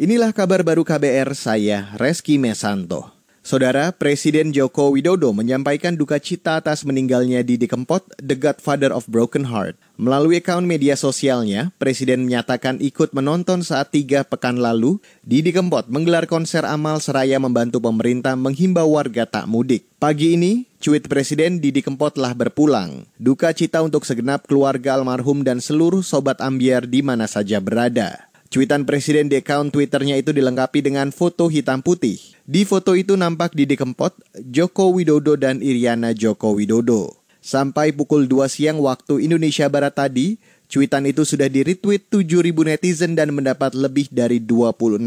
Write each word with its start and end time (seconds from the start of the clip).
Inilah 0.00 0.32
kabar 0.32 0.64
baru 0.64 0.80
KBR, 0.80 1.36
saya 1.36 1.92
Reski 2.00 2.40
Mesanto. 2.40 3.12
Saudara 3.44 3.92
Presiden 3.92 4.48
Joko 4.48 4.88
Widodo 4.96 5.28
menyampaikan 5.36 5.92
duka 5.92 6.16
cita 6.16 6.56
atas 6.56 6.88
meninggalnya 6.88 7.44
Didi 7.44 7.68
Kempot, 7.68 8.08
the 8.16 8.32
godfather 8.32 8.96
of 8.96 9.04
broken 9.12 9.44
heart. 9.44 9.76
Melalui 10.00 10.40
akun 10.40 10.64
media 10.64 10.96
sosialnya, 10.96 11.68
Presiden 11.76 12.24
menyatakan 12.24 12.80
ikut 12.80 13.12
menonton 13.12 13.60
saat 13.60 13.92
tiga 13.92 14.24
pekan 14.24 14.56
lalu, 14.56 14.96
Didi 15.20 15.52
Kempot 15.52 15.92
menggelar 15.92 16.24
konser 16.24 16.64
amal 16.64 16.96
seraya 17.04 17.36
membantu 17.36 17.84
pemerintah 17.84 18.32
menghimbau 18.40 18.96
warga 18.96 19.28
tak 19.28 19.52
mudik. 19.52 19.84
Pagi 20.00 20.32
ini, 20.32 20.64
cuit 20.80 21.04
Presiden 21.12 21.60
Didi 21.60 21.84
Kempot 21.84 22.16
telah 22.16 22.32
berpulang. 22.32 23.04
Duka 23.20 23.52
cita 23.52 23.84
untuk 23.84 24.08
segenap 24.08 24.48
keluarga 24.48 24.96
almarhum 24.96 25.44
dan 25.44 25.60
seluruh 25.60 26.00
sobat 26.00 26.40
ambiar 26.40 26.88
di 26.88 27.04
mana 27.04 27.28
saja 27.28 27.60
berada. 27.60 28.29
Cuitan 28.50 28.82
Presiden 28.82 29.30
di 29.30 29.38
akun 29.38 29.70
Twitternya 29.70 30.18
itu 30.18 30.34
dilengkapi 30.34 30.82
dengan 30.82 31.14
foto 31.14 31.46
hitam 31.46 31.86
putih. 31.86 32.18
Di 32.42 32.66
foto 32.66 32.98
itu 32.98 33.14
nampak 33.14 33.54
Didi 33.54 33.78
Kempot, 33.78 34.10
Joko 34.42 34.90
Widodo, 34.90 35.38
dan 35.38 35.62
Iriana 35.62 36.10
Joko 36.10 36.58
Widodo. 36.58 37.14
Sampai 37.38 37.94
pukul 37.94 38.26
2 38.26 38.50
siang 38.50 38.82
waktu 38.82 39.22
Indonesia 39.22 39.70
Barat 39.70 39.94
tadi, 39.94 40.34
cuitan 40.66 41.06
itu 41.06 41.22
sudah 41.22 41.46
di-retweet 41.46 42.10
7.000 42.10 42.50
netizen 42.74 43.14
dan 43.14 43.30
mendapat 43.30 43.70
lebih 43.70 44.10
dari 44.10 44.42
26.000 44.42 44.98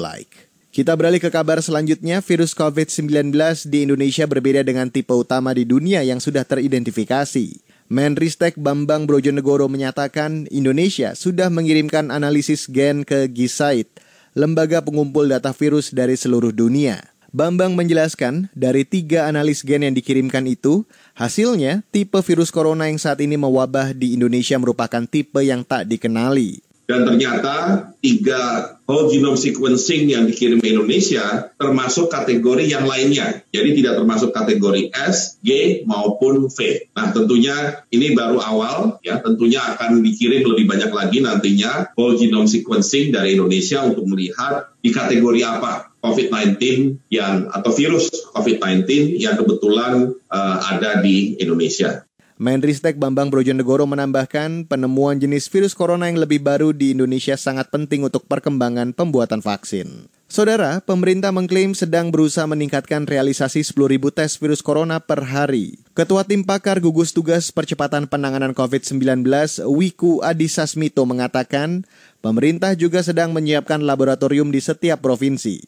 like. 0.00 0.48
Kita 0.72 0.96
beralih 0.96 1.20
ke 1.20 1.28
kabar 1.28 1.60
selanjutnya, 1.60 2.24
virus 2.24 2.56
COVID-19 2.56 3.28
di 3.68 3.84
Indonesia 3.84 4.24
berbeda 4.24 4.64
dengan 4.64 4.88
tipe 4.88 5.12
utama 5.12 5.52
di 5.52 5.68
dunia 5.68 6.00
yang 6.00 6.16
sudah 6.16 6.48
teridentifikasi. 6.48 7.60
Menristek 7.86 8.58
Bambang 8.58 9.06
Brojonegoro 9.06 9.70
menyatakan 9.70 10.50
Indonesia 10.50 11.14
sudah 11.14 11.46
mengirimkan 11.54 12.10
analisis 12.10 12.66
gen 12.66 13.06
ke 13.06 13.30
Gisaid, 13.30 13.86
lembaga 14.34 14.82
pengumpul 14.82 15.30
data 15.30 15.54
virus 15.54 15.94
dari 15.94 16.18
seluruh 16.18 16.50
dunia. 16.50 16.98
Bambang 17.30 17.78
menjelaskan, 17.78 18.50
dari 18.58 18.82
tiga 18.82 19.30
analis 19.30 19.62
gen 19.62 19.86
yang 19.86 19.94
dikirimkan 19.94 20.50
itu, 20.50 20.82
hasilnya 21.14 21.86
tipe 21.94 22.18
virus 22.26 22.50
corona 22.50 22.90
yang 22.90 22.98
saat 22.98 23.22
ini 23.22 23.38
mewabah 23.38 23.94
di 23.94 24.18
Indonesia 24.18 24.58
merupakan 24.58 25.06
tipe 25.06 25.38
yang 25.46 25.62
tak 25.62 25.86
dikenali. 25.86 26.65
Dan 26.86 27.02
ternyata 27.02 27.90
tiga 27.98 28.74
whole 28.86 29.10
genome 29.10 29.34
sequencing 29.34 30.06
yang 30.06 30.30
dikirim 30.30 30.62
ke 30.62 30.70
Indonesia 30.70 31.50
termasuk 31.58 32.06
kategori 32.06 32.70
yang 32.70 32.86
lainnya. 32.86 33.42
Jadi 33.50 33.82
tidak 33.82 33.98
termasuk 33.98 34.30
kategori 34.30 34.94
S, 34.94 35.42
G 35.42 35.82
maupun 35.82 36.46
V. 36.46 36.86
Nah 36.94 37.10
tentunya 37.10 37.82
ini 37.90 38.14
baru 38.14 38.38
awal 38.38 39.02
ya 39.02 39.18
tentunya 39.18 39.58
akan 39.58 40.06
dikirim 40.06 40.46
lebih 40.46 40.70
banyak 40.70 40.90
lagi 40.94 41.18
nantinya 41.18 41.90
whole 41.98 42.14
genome 42.14 42.46
sequencing 42.46 43.10
dari 43.10 43.34
Indonesia 43.34 43.82
untuk 43.82 44.06
melihat 44.06 44.70
di 44.78 44.94
kategori 44.94 45.42
apa 45.42 45.90
COVID-19 46.06 46.62
yang 47.10 47.50
atau 47.50 47.74
virus 47.74 48.30
COVID-19 48.30 49.18
yang 49.18 49.34
kebetulan 49.34 50.14
uh, 50.30 50.56
ada 50.70 51.02
di 51.02 51.34
Indonesia. 51.42 52.06
Menristek 52.36 53.00
Bambang 53.00 53.32
Brojonegoro 53.32 53.88
menambahkan 53.88 54.68
penemuan 54.68 55.16
jenis 55.16 55.48
virus 55.48 55.72
corona 55.72 56.12
yang 56.12 56.20
lebih 56.20 56.44
baru 56.44 56.68
di 56.76 56.92
Indonesia 56.92 57.32
sangat 57.32 57.72
penting 57.72 58.04
untuk 58.04 58.28
perkembangan 58.28 58.92
pembuatan 58.92 59.40
vaksin. 59.40 60.12
Saudara, 60.28 60.84
pemerintah 60.84 61.32
mengklaim 61.32 61.72
sedang 61.72 62.12
berusaha 62.12 62.44
meningkatkan 62.44 63.08
realisasi 63.08 63.64
10.000 63.64 64.12
tes 64.12 64.36
virus 64.36 64.60
corona 64.60 65.00
per 65.00 65.24
hari. 65.24 65.80
Ketua 65.96 66.28
Tim 66.28 66.44
Pakar 66.44 66.76
Gugus 66.76 67.16
Tugas 67.16 67.48
Percepatan 67.48 68.04
Penanganan 68.04 68.52
COVID-19, 68.52 69.24
Wiku 69.72 70.20
Adhisa 70.20 70.68
Smito 70.68 71.08
mengatakan, 71.08 71.88
pemerintah 72.20 72.76
juga 72.76 73.00
sedang 73.00 73.32
menyiapkan 73.32 73.80
laboratorium 73.80 74.52
di 74.52 74.60
setiap 74.60 75.00
provinsi. 75.00 75.64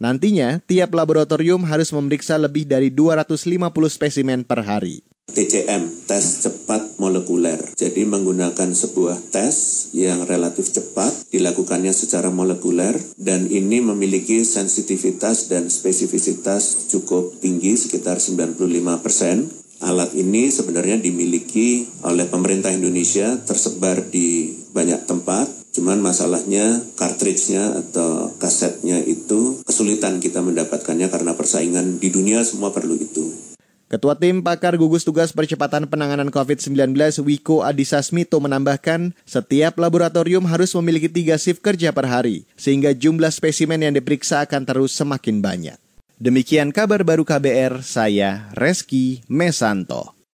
Nantinya, 0.00 0.64
tiap 0.64 0.96
laboratorium 0.96 1.68
harus 1.68 1.92
memeriksa 1.92 2.40
lebih 2.40 2.64
dari 2.64 2.88
250 2.88 3.68
spesimen 3.92 4.48
per 4.48 4.64
hari. 4.64 5.04
TCM, 5.36 6.08
tes 6.08 6.48
cepat 6.48 6.96
molekuler. 6.96 7.60
Jadi 7.76 8.08
menggunakan 8.08 8.72
sebuah 8.72 9.20
tes 9.28 9.90
yang 9.92 10.24
relatif 10.24 10.72
cepat, 10.72 11.28
dilakukannya 11.28 11.92
secara 11.92 12.32
molekuler, 12.32 12.96
dan 13.20 13.44
ini 13.44 13.84
memiliki 13.84 14.40
sensitivitas 14.48 15.52
dan 15.52 15.68
spesifisitas 15.68 16.88
cukup 16.88 17.36
tinggi, 17.44 17.76
sekitar 17.76 18.16
95 18.16 19.04
persen. 19.04 19.52
Alat 19.84 20.16
ini 20.16 20.48
sebenarnya 20.48 20.96
dimiliki 20.96 21.84
oleh 22.00 22.24
pemerintah 22.32 22.72
Indonesia 22.72 23.36
tersebar 23.44 24.08
di 24.08 24.56
banyak 24.72 25.04
tempat, 25.04 25.52
cuman 25.76 26.00
masalahnya 26.00 26.80
cartridge-nya 26.96 27.84
atau 27.84 28.32
kasetnya 28.40 29.04
itu 29.04 29.60
kesulitan 29.68 30.16
kita 30.16 30.40
mendapatkannya 30.40 31.12
karena 31.12 31.36
persaingan 31.36 32.00
di 32.00 32.08
dunia 32.08 32.40
semua 32.40 32.72
perlu 32.72 32.96
itu. 32.96 33.45
Ketua 33.86 34.18
Tim 34.18 34.42
Pakar 34.42 34.74
Gugus 34.74 35.06
Tugas 35.06 35.30
Percepatan 35.30 35.86
Penanganan 35.86 36.34
COVID-19 36.34 36.98
Wiko 37.22 37.62
Adhisa 37.62 38.02
Smito 38.02 38.42
menambahkan, 38.42 39.14
setiap 39.22 39.78
laboratorium 39.78 40.42
harus 40.50 40.74
memiliki 40.74 41.06
tiga 41.06 41.38
shift 41.38 41.62
kerja 41.62 41.94
per 41.94 42.10
hari, 42.10 42.50
sehingga 42.58 42.90
jumlah 42.90 43.30
spesimen 43.30 43.78
yang 43.78 43.94
diperiksa 43.94 44.42
akan 44.42 44.66
terus 44.66 44.90
semakin 44.90 45.38
banyak. 45.38 45.78
Demikian 46.18 46.74
kabar 46.74 47.06
baru 47.06 47.22
KBR, 47.22 47.86
saya 47.86 48.50
Reski 48.58 49.22
Mesanto. 49.30 50.15